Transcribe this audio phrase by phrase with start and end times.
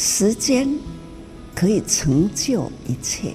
[0.00, 0.72] 时间
[1.56, 3.34] 可以成就一切，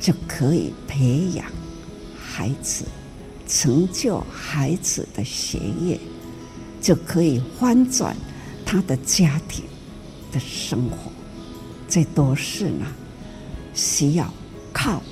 [0.00, 1.44] 就可以培养
[2.16, 2.84] 孩子，
[3.44, 5.98] 成就孩子的学业，
[6.80, 8.16] 就可以翻转
[8.64, 9.64] 他的家庭
[10.30, 11.10] 的生活。
[11.88, 12.86] 这都是呢，
[13.74, 14.32] 需要
[14.72, 15.02] 靠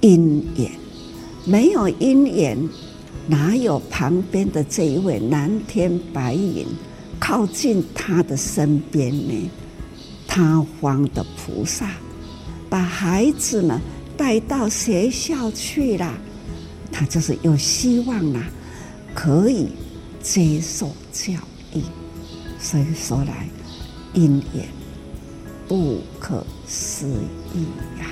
[0.00, 0.70] 因缘，
[1.44, 2.56] 没有因缘，
[3.26, 6.66] 哪有旁边的这一位蓝天白云？
[7.20, 9.50] 靠近他的身边呢，
[10.26, 11.90] 他方的菩萨
[12.68, 13.80] 把孩子呢
[14.16, 16.12] 带到学校去了，
[16.90, 18.42] 他就是有希望啊，
[19.14, 19.68] 可以
[20.22, 21.34] 接受教
[21.74, 21.82] 育。
[22.58, 23.48] 所以说来，
[24.12, 24.66] 因缘
[25.68, 27.06] 不可思
[27.54, 27.62] 议
[27.98, 28.06] 呀。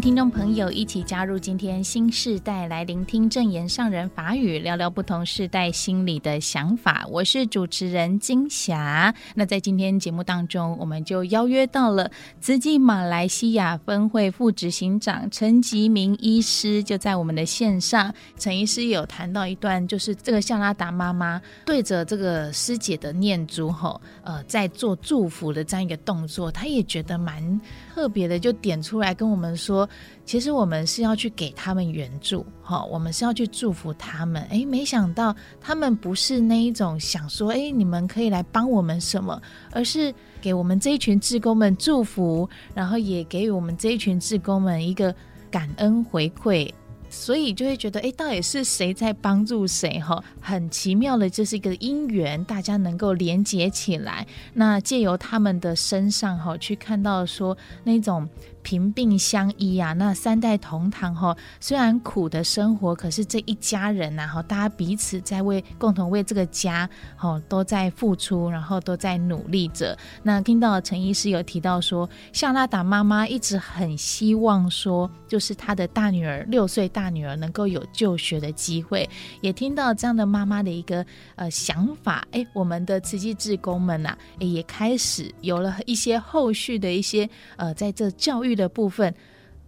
[0.00, 7.06] 听众朋友一起加入今天新世代来聆听正言上人法语，聊聊不同世代心里的想法。
[7.10, 9.14] 我是主持人金霞。
[9.34, 12.10] 那在今天节目当中，我们就邀约到了
[12.42, 18.12] 慈济马来西亚分会副执行长陈吉明医师，就在我们的线上。
[18.36, 27.60] 陈医师有谈到一段，就是这个夏拉达妈妈对着这个师姐的念珠吼，呃，在做祝福的这样一个动作，他也觉得蛮
[27.94, 29.85] 特别的，就点出来跟我们说。
[30.24, 34.42] 其实我们是要去给他们援助，哈，我们是要去祝福他们。
[34.50, 45.14] 哎，没想到他们不是那一种想说，哎，你们可以来帮我们什么，而是给我们这一群志工们祝福，然后也给予我们这一群志工们一个
[45.50, 46.72] 感恩回馈。
[47.08, 50.00] 所以就会觉得，哎，到底是谁在帮助谁？
[50.00, 54.26] 哈，很奇妙的，这是一个因缘，大家能够连接起来。
[54.52, 58.28] 那借由他们的身上，哈，去看到说那种。
[58.66, 69.96] 贫病相依啊，那三代同堂哈，虽然苦的生活，可是这一家人呐哈，大家彼此在为共同为这个家哈都在付出，然后都在努力着。
[70.24, 79.08] 那听到陈医师有提到说，夏拉达妈妈一直很希望说，就是她的大女儿六岁大女儿能够有就学的机会，
[79.42, 81.06] 也听到这样的妈妈的一个
[81.36, 82.26] 呃想法。
[82.32, 89.14] 哎，我们的慈济志工们呐，也开始有了一些后续的一些呃在这教育的部分，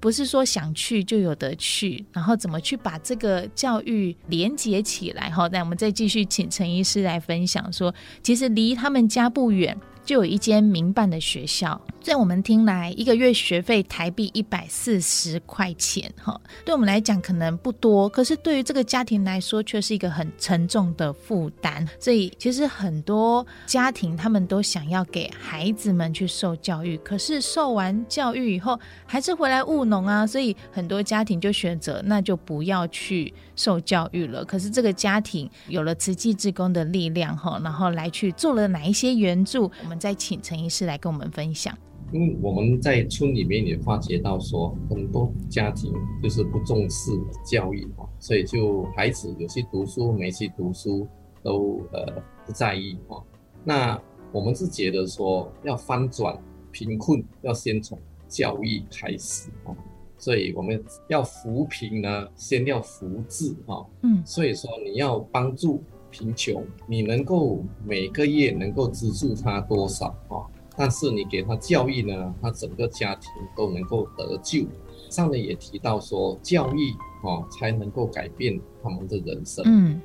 [0.00, 5.30] 不是说想去就有得去，然后怎么去把这个教育连接起来？
[5.30, 9.78] 好，那我们再继续请陈医师来分享说，其实离他们家不远。
[10.04, 21.86] 就有一间民办的学校，在我们听来，一个月学费台币一百四十块钱，哈，对我们来讲可能不多，可是对于这个家庭来说，却是一个很沉重的负担。
[22.00, 34.42] 所以，其实很多家庭他们都想要给孩子们去受教育，可是受完教育以后，还是回来务农啊，所以很多家庭就选择那就不要去受教育了。
[34.42, 39.98] 可是这个家庭有了慈济志工的力量，哈，然后来去做了哪一些援助，我们。
[39.98, 41.76] 再请陈医师来跟我们分享。
[42.12, 45.92] 因为我们在村里面也发觉到说，很多家庭
[46.22, 47.10] 就是不重视
[47.44, 51.06] 教育哈，所以就孩子有去读书没去读书
[51.42, 53.22] 都呃不在意哈。
[53.64, 54.00] 那
[54.32, 56.38] 我们是觉得说，要翻转
[56.70, 57.98] 贫困，要先从
[58.28, 59.76] 教育开始哈。
[60.16, 63.86] 所以我们要扶贫呢，先要扶志哈。
[64.02, 65.82] 嗯，所以说你要帮助。
[66.10, 70.40] 贫穷，你能够每个月能够资助他多少啊？
[70.78, 74.64] 但是你给他教育呢，他整个家庭都能够得救。
[75.10, 76.92] 上面也提到说，教育
[77.24, 79.64] 哦才能够改变他们的人生。
[79.66, 80.00] 嗯，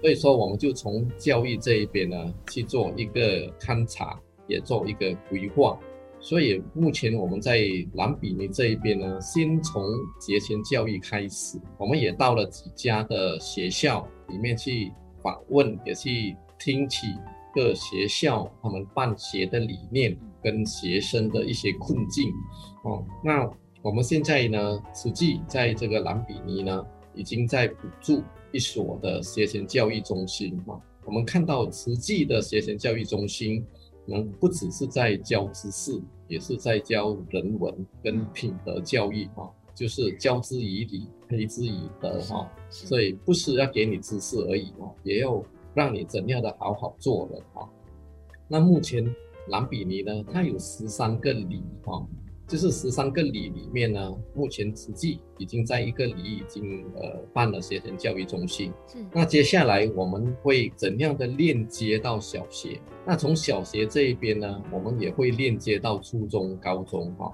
[0.00, 4.18] 所以说我们就从教育这一边呢去做一个勘察，
[4.48, 5.78] 也做一个规划。
[6.18, 7.60] 所以目前我们在
[7.92, 9.84] 兰比尼这一边呢，先从
[10.18, 14.90] 节前教育开始，我们也到了几家的学校里面去。
[15.24, 17.06] 访问也去听取
[17.54, 22.30] 各学校他们办学的理念跟学生的一些困境
[22.82, 23.04] 哦。
[23.22, 23.48] 那
[23.82, 30.80] 我们现在呢，实际在这个兰比尼呢，已经在补助一所的学前教育中心哈。
[31.04, 33.64] 我们看到实际的学前教育中心，
[34.06, 39.50] 能不只是在教知识，也是在教人文跟品德教育哈。
[39.74, 45.42] 就是教之以理，培之以德，哈，所以不是要给你知识而已，哈，也要
[45.74, 47.68] 让你怎样的好好做人，哈。
[48.48, 49.04] 那目前
[49.48, 52.06] 兰比尼呢，它有十三个里，哈，
[52.46, 58.72] 就是十三个里里面呢，目前实际已经在一个里已经呃办了学前教育中心。
[58.86, 58.98] 是。
[59.12, 62.80] 那接下来我们会怎样的链接到小学？
[63.06, 67.32] 那从小学这一边呢，我们也会链接到初中、高中，哈。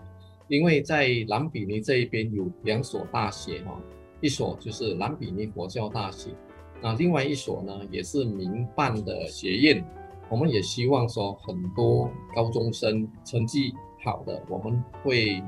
[0.48, 3.80] 因为在兰比尼这一边有两所大学哈，
[4.20, 6.30] 一所就是兰比尼国教大学，
[6.82, 9.84] 那另外一所呢也是民办的学院。
[10.28, 13.74] 我们也希望说很多高中生成绩
[14.04, 15.42] 好的，我们会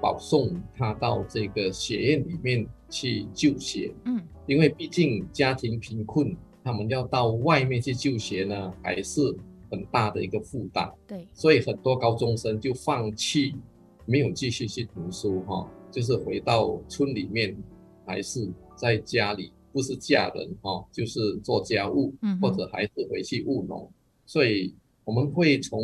[0.00, 3.92] 保送他到这个学院里面去就学。
[4.04, 9.20] 嗯，因为毕竟家庭贫困，他们要到外面去就学呢，还是
[9.68, 10.88] 很大的一个负担。
[11.04, 13.56] 对，所以很多高中生就放弃，
[14.06, 17.56] 没有继续去读书哈，就是回到村里面，
[18.06, 23.88] 还是在家里，不是嫁人哦，就是做家务，或者孩子回去务农。
[24.26, 25.80] 所以我们会从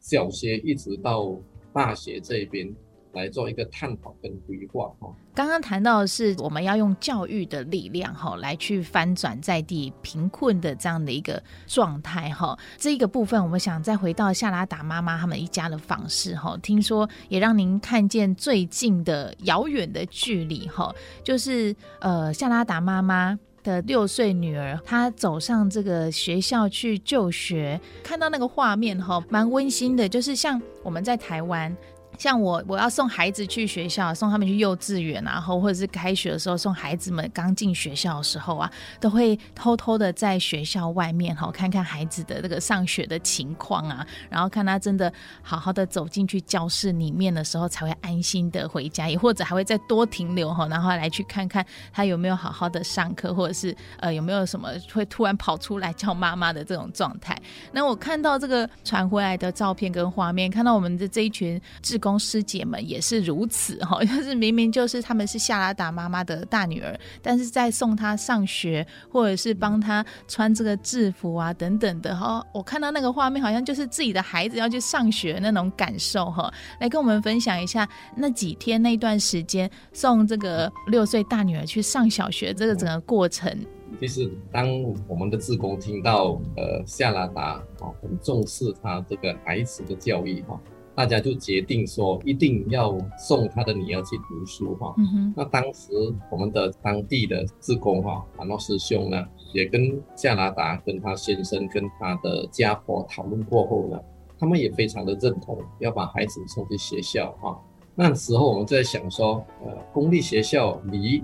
[0.00, 1.38] 小学一直到
[1.72, 2.74] 大学这边
[3.16, 5.12] 来做一个探讨跟规划哈。
[5.34, 12.56] 刚刚谈到的是我们要用教育的力量哈，来去翻转在地贫困的这样的一个状态哈。
[12.78, 16.56] 这一个部分，我们想再回到夏拉达妈妈他们一家的访视哈。
[16.62, 23.38] 听说也让您看见最近的遥远的距离哈，就是呃夏拉达妈妈。
[23.66, 31.76] 的六岁女儿，她走上这个学校去就学，看到那个画面哈，蛮温馨的，就是像我们在台湾。
[32.18, 38.70] 像我，我要送孩子去学校，送他们去幼稚园，然后或者是开学的时候，送孩子们刚进学校的时候啊，
[39.00, 57.36] 都会偷偷的在学校外面哈，看看孩子的那个上学的情况啊，然后看他真的好好的走进去教室里面的时候，才会安心的回家，也或者还会再多停留哈，然后来去看看他有没有好好的上课，或者是呃有没有什么会突然跑出来叫妈妈的这种状态。
[57.72, 83.50] 那我看到这个传回来的照片跟画面，看到我们的这一群志工师姐们也是如此哈， 就是明明就是他们是夏拉达妈妈的大女儿，但是在送她上学或者是帮她穿这个制服啊等等的哈，我看到那个画面好像就是自己的孩子要去上学那种感受哈，来跟我们分享一下那几天那段时间送这个六岁大女儿去上小学这个整个过程。
[83.98, 84.68] 其实当
[85.08, 90.60] 我们的志工听到呃夏拉达哦很重视她这个孩子的教育哈。
[90.96, 94.94] 大家就决定说，一定要送他的女儿去读书哈。
[94.96, 95.34] 嗯哼。
[95.36, 95.92] 那当时
[96.30, 99.22] 我们的当地的志工哈，马诺师兄呢，
[99.52, 104.00] 也跟加拿大、跟他先生、跟他的家婆讨论过后呢，
[104.38, 107.60] 他们也非常的认同，要把孩子送去学校哈。
[107.94, 111.22] 那时候我们在想说，呃，公立学校离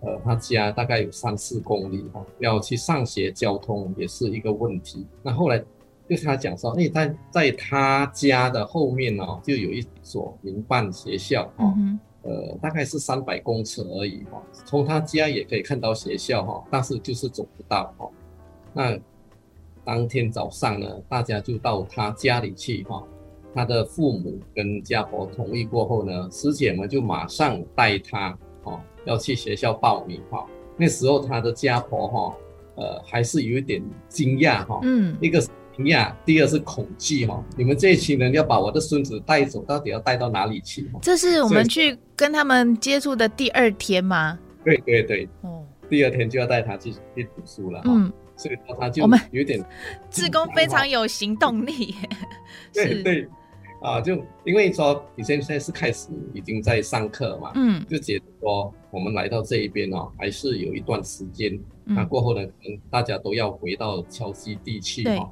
[0.00, 5.06] 呃他家大概有三四公里哈，要去上学，交通也是一个问题。
[5.22, 5.64] 那后来。
[6.06, 18.06] 就是他讲说，哎，在在他家的后面哦，就有一所民办学校哈，嗯、呃，大概是三百公尺而已哈，从他家也可以看到学校哈，但是就是走不到哈。
[18.74, 18.98] 那
[19.82, 23.02] 当天早上呢，大家就到他家里去哈，
[23.54, 30.46] 他的父母跟家婆同意过后呢，师姐们就马上带他哦，要去学校报名哈。
[30.76, 32.36] 那时候他的家婆哈，
[32.74, 35.42] 呃，还是有一点惊讶哈，嗯，一个。
[35.76, 40.88] 惊讶，第二是恐惧哈，你们这一群人要把我的孙子带走，到底要带到哪里去？
[41.02, 44.38] 这是我们去跟他们接触的第二天吗？
[44.64, 49.62] 对对对，哦，第二天就要带他去去读书了，嗯，所以他就我们有点，
[50.10, 51.94] 志工非常有行动力，
[52.72, 53.28] 对对，
[53.82, 65.30] 啊，就因为说你现在是开始已经在上课嘛，嗯，就觉得说我们来到这一边哦，还是有一段时间，那过后呢，可能大家都要回到侨西地去哈。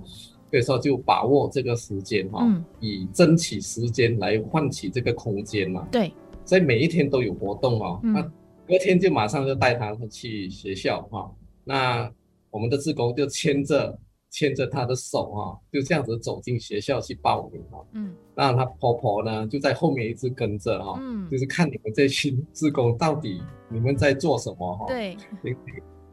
[0.53, 5.89] 所以说，就把握这个时间哈，嗯、以争取时间来换取这个空间嘛。
[5.91, 6.13] 对，
[6.45, 7.99] 所以每一天都有活动哦。
[8.03, 8.33] 那、嗯、
[8.69, 11.33] 隔天就马上就带他去学校哈。
[11.65, 12.13] 那
[12.51, 17.83] 我们的志工就牵着牵着他的手哈，就这样子走进学校去报名哈。
[17.93, 18.13] 嗯。
[18.35, 20.99] 那他婆婆呢，就在后面一直跟着哈。
[21.01, 21.31] 嗯。
[21.31, 23.41] 就是看你们这群志工到底
[23.71, 24.85] 你们在做什么哈。
[24.87, 25.17] 对。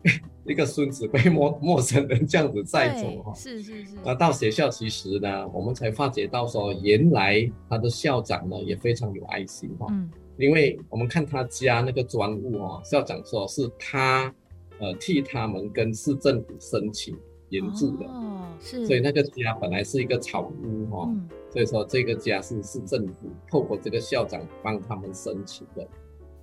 [0.46, 3.96] 一个孙子被陌陌生人这样子带走哈，是是是。
[4.04, 9.88] 那到学校其实呢，我们才发觉到说，原来他的校长呢也非常有爱心哈。
[9.92, 10.10] 嗯。
[10.38, 14.34] 因为我们看他家那个砖屋哈，校长说是他
[14.80, 17.16] 呃替他们跟市政府申请
[17.50, 18.06] 援助的。
[18.06, 18.88] 哦，是。
[18.88, 21.28] 所以那个家本来是一个草屋哈，嗯。
[21.52, 25.88] 所以说这个家是市政府透过这个校长帮他们申请的。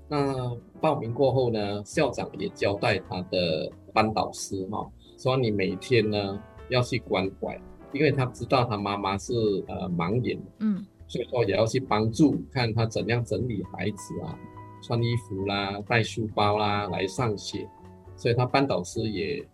[0.08, 7.60] 那报名过后呢，校长也交代他的班导师哈，说你每天呢要去关怀，
[7.92, 9.34] 因为他知道他妈妈是
[9.66, 14.38] 呃盲眼，嗯，所以说也要去帮助，看他怎样整理孩子啊，
[14.80, 17.68] 穿衣服啦，带书包啦来上学，
[18.14, 19.44] 所以他班导师也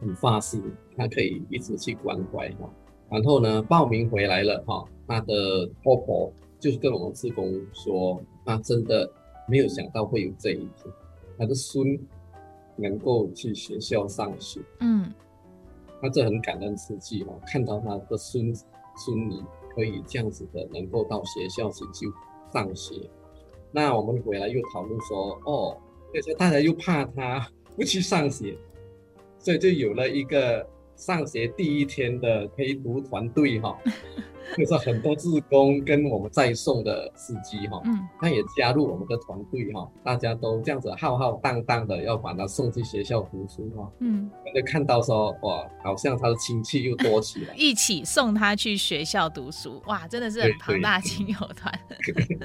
[0.00, 0.60] 很发心，
[0.96, 2.68] 他可以一直去关怀哈。
[3.08, 9.08] 然后呢，报名回来了哈，他的婆婆就是跟我们志工说，他真的。
[9.48, 10.92] 没有想到会有这一天，
[11.38, 11.98] 他的孙
[12.76, 14.60] 能够去学校上学。
[14.80, 15.12] 嗯，
[16.00, 19.42] 他这很感恩刺激哦，看到他的孙孙女
[19.74, 22.12] 可以这样子的，能够到学校去就
[22.52, 22.94] 上学。
[23.70, 25.76] 那我们回来又讨论说，哦，
[26.10, 27.46] 所以说大家又怕他
[27.76, 28.56] 不去上学，
[29.38, 33.78] 所以就有了一个上学第一天的陪读团队哈。
[34.58, 51.72] 就是很多志工跟我们在送的司机哈，嗯，他也加入我们的团队哈，大家都这样子浩浩荡荡的要把他送去学校读书哈，嗯，我就看到说哇，好像他的亲戚又多起来， 一起送他去学校读书，哇，真的是很庞大亲友团。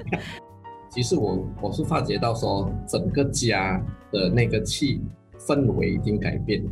[0.89, 5.01] 其实我我是发觉到说，整个家的那个气
[5.37, 6.71] 氛围已经改变了，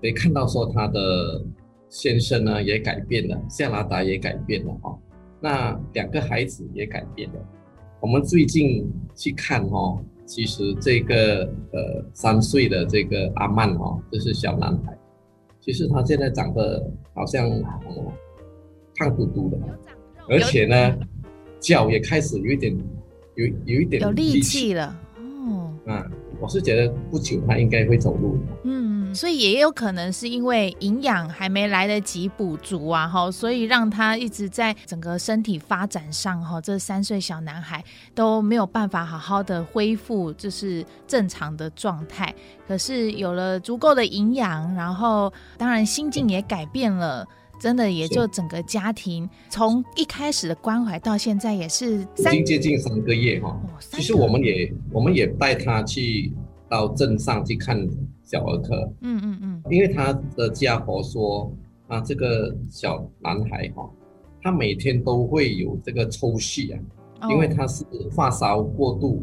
[0.00, 1.44] 可以看到说他的。
[1.94, 4.98] 先生呢也改变了，夏拉达也改变了哦，
[5.40, 7.36] 那两个孩子也改变了。
[8.00, 8.84] 我们最近
[9.14, 14.98] 去看哦，其实这个呃三岁的这个阿曼哦，这是小男孩，
[15.60, 16.84] 其实他现在长得
[17.14, 18.12] 好像嗯
[18.96, 19.58] 胖嘟嘟的，
[20.28, 20.98] 而且呢
[21.60, 22.76] 脚也开始有一点
[23.36, 25.72] 有有一点有力气了哦。
[25.86, 26.10] 嗯，
[26.40, 28.36] 我是觉得不久他应该会走路。
[28.64, 28.93] 嗯。
[29.14, 37.82] 所以也有可能是因为营养还没来得及补足啊，哈，所以让他一直在整个身体发展上，哈，这三岁小男孩
[38.14, 42.34] 都没有办法好好的恢复，就是正常的状态。
[42.66, 47.26] 可是有了足够的营养，然后当然心境也改变了，
[47.60, 53.54] 真的也就整个家庭从一开始的关怀到现在也是已经接近三个月哈。
[53.92, 56.32] 其实我们也我们也带他去
[56.68, 57.88] 到镇上去看。
[58.34, 61.48] 小儿科，嗯嗯嗯，因为他的家婆说，
[61.86, 63.88] 啊，这个小男孩哈，
[64.42, 69.22] 他每天都会有这个抽搐啊，因为他是发烧过度，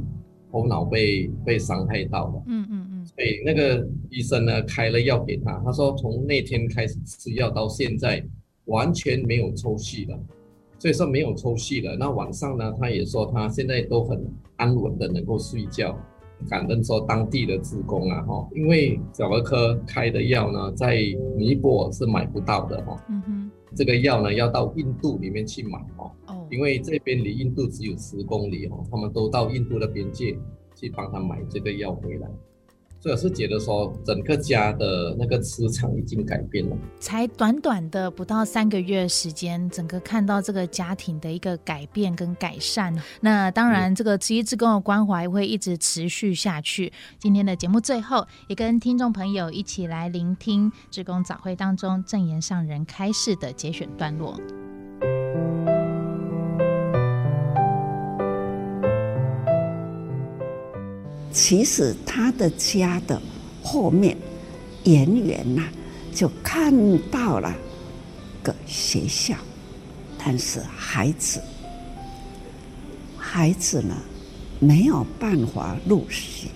[0.49, 8.23] 头脑被被伤害到了，嗯嗯嗯，所以那个医生呢开了药给他，他说从那天开始吃药到现在
[8.65, 10.17] 完全没有抽搐了，
[10.79, 11.97] 所以说没有抽搐了。
[11.97, 14.25] 那晚上呢，他也说他现在都很
[14.55, 15.99] 安稳的能够睡觉。
[16.49, 20.97] 感恩说当地的职工啊，哈，因为小儿科开的药呢，在
[21.37, 30.37] 尼泊尔是买不到的，哈，嗯哼，这个药呢要到印度里面去买，哈，哦，因为这边离印度只有十公里，哦，他们都到印度的边界
[30.75, 32.27] 去帮他买这个药回来。
[33.01, 36.77] 所以是觉得说，整个家的那个磁场已经改变了。
[36.99, 42.95] 才短短的不到三个月时间，整个看到这个家庭的一个改变跟改善。
[43.19, 46.93] 那当然，这个慈济志工的关怀会一直持续下去。
[47.17, 54.39] 今天的节目最后，也跟听众朋友一起来聆听志工早会当中证言上人开示的节选段落。
[61.31, 63.21] 其实他的家的
[63.63, 64.17] 后面，
[64.83, 65.63] 远远呐
[66.13, 67.55] 就看到了
[68.43, 69.35] 个学校，
[70.17, 71.41] 但是孩子，
[73.17, 73.95] 孩子呢
[74.59, 76.47] 没有办法入学，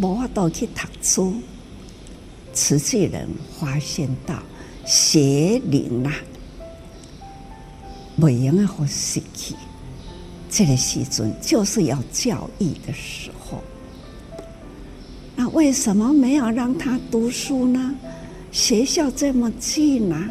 [0.00, 1.34] 无法到去读书。
[2.52, 4.42] 慈济人发现到
[4.86, 6.12] 学龄呐，
[8.18, 9.54] 不应该好失去，
[10.48, 13.62] 这个时阵就是要教育的时候。
[15.48, 17.94] 为什么没有让他读书呢？
[18.50, 20.28] 学校这么近呢？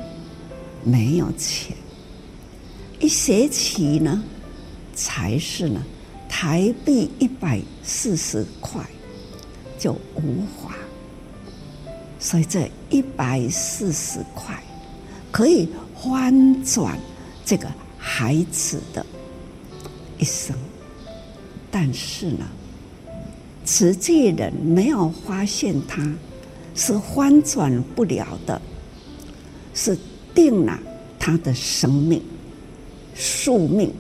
[0.83, 1.75] 没有钱，
[2.99, 4.23] 一学期呢，
[4.93, 5.81] 才是呢，
[6.27, 8.81] 台币一百四十块，
[9.77, 10.75] 就无法。
[12.19, 14.61] 所以这一百四十块
[15.31, 16.97] 可以翻转
[17.43, 17.67] 这个
[17.97, 19.05] 孩子的
[20.17, 20.55] 一生，
[21.69, 22.45] 但是呢，
[23.65, 26.03] 实际人没有发现他
[26.75, 28.61] 是翻转不了的，
[29.73, 29.97] 是
[30.35, 30.77] 定了
[31.17, 32.21] 他的生命
[33.15, 33.93] 宿命，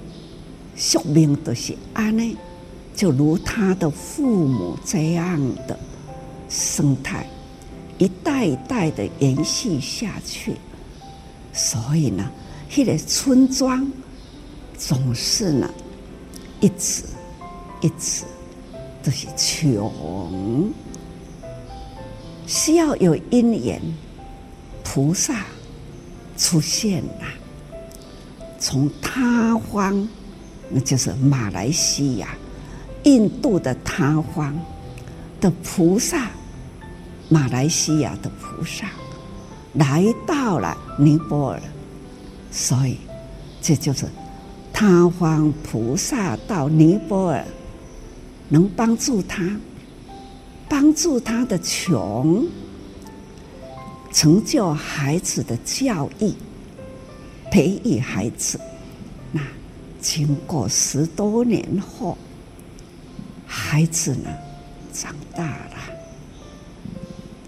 [0.75, 2.37] 宿命都是安呢，
[2.95, 5.79] 就如他的父母这样的
[6.49, 7.27] 生态，
[7.97, 10.55] 一代一代的延续下去。
[11.53, 12.29] 所以呢，
[12.75, 13.89] 那个村庄
[14.77, 15.69] 总是呢，
[16.59, 17.03] 一直
[17.81, 18.23] 一直。
[19.03, 20.71] 都是穷，
[22.47, 23.81] 需要有因缘，
[24.81, 25.43] 菩萨
[26.37, 27.25] 出现了，
[28.57, 30.07] 从他方，
[30.69, 32.29] 那就是马来西亚、
[33.03, 34.57] 印度的他方
[35.41, 36.31] 的菩萨，
[37.27, 38.89] 马来西亚的菩萨
[39.73, 41.61] 来到了尼泊尔，
[42.51, 42.97] 所以
[43.61, 44.05] 这就是
[44.71, 47.45] 他方菩萨到尼泊尔。
[48.53, 49.49] 能帮助他，
[50.69, 52.45] 帮助他的穷，
[54.11, 56.31] 成就孩子的教育，
[57.49, 58.59] 培育孩子。
[59.31, 59.41] 那
[59.99, 62.15] 经过十多年后，
[63.47, 64.29] 孩子呢，
[64.93, 65.77] 长大了，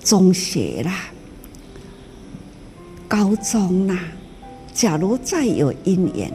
[0.04, 1.02] 中学啦，
[3.08, 4.00] 高中啦，
[4.74, 6.34] 假如再有因缘，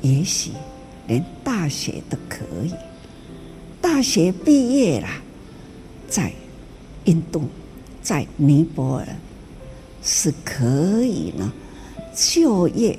[0.00, 0.52] 也许
[1.06, 2.72] 连大学都可以。
[3.94, 5.08] 大学毕业了，
[6.08, 6.32] 在
[7.04, 7.42] 印度，
[8.00, 9.06] 在尼泊尔，
[10.02, 11.52] 是可以呢，
[12.16, 12.98] 就业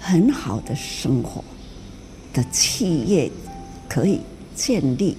[0.00, 1.44] 很好的生活
[2.32, 3.30] 的企业，
[3.88, 4.20] 可以
[4.56, 5.16] 建立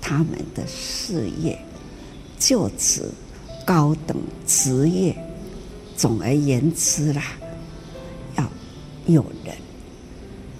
[0.00, 1.58] 他们的事业，
[2.38, 3.10] 就职
[3.66, 5.14] 高等职业。
[5.98, 7.22] 总而言之啦，
[8.38, 8.50] 要
[9.06, 9.54] 有人，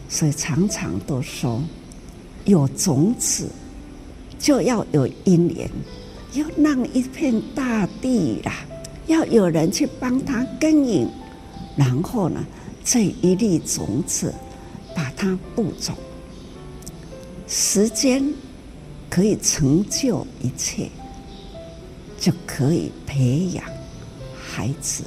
[0.06, 1.62] 所以常常都说。
[2.44, 3.48] 有种子，
[4.38, 5.70] 就要有因缘，
[6.34, 8.52] 要让一片大地啦，
[9.06, 11.08] 要有人去帮他耕耘，
[11.76, 12.44] 然后呢，
[12.84, 14.34] 这一粒种子
[14.94, 15.94] 把它播种。
[17.46, 18.32] 时间
[19.10, 20.88] 可以成就一切，
[22.18, 23.64] 就可以培养
[24.34, 25.04] 孩子，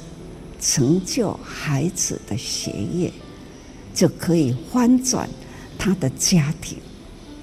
[0.60, 3.12] 成就孩子的学业，
[3.94, 5.28] 就可以翻转
[5.76, 6.78] 他的家庭。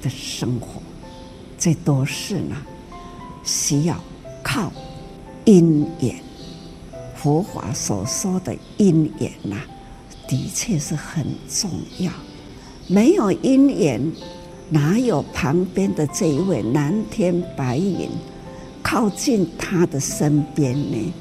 [0.04, 0.82] 的生活，
[1.58, 2.58] 这都是呢，
[3.44, 3.98] 需要
[4.44, 4.70] 靠
[5.46, 6.14] 因缘。
[7.16, 9.56] 佛法所说的因缘呐，
[10.28, 11.70] 的确是很重
[12.00, 12.12] 要。
[12.88, 14.12] 没有因缘，
[14.70, 18.10] 哪有旁边的这一位蓝天白云
[18.82, 21.14] 靠近他的身边呢？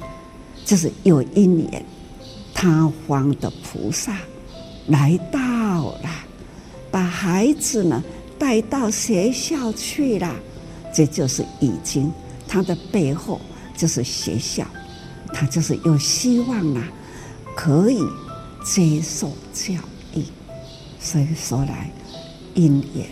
[0.64, 1.84] 就是有因缘，
[2.52, 4.18] 他方的菩萨
[4.88, 5.38] 来到
[6.02, 6.10] 了，
[6.90, 8.02] 把孩子呢。
[8.42, 10.34] 带到学校去了，
[10.92, 12.10] 这就是已经
[12.48, 13.40] 他的背后
[13.76, 14.66] 就是学校，
[15.32, 16.82] 他就是有希望啊，
[17.54, 18.02] 可以
[18.64, 19.74] 接受教
[20.16, 20.24] 育。
[20.98, 21.88] 所以说来，
[22.54, 23.06] 因缘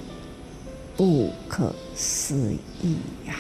[0.97, 2.97] 不可思议
[3.29, 3.37] 呀。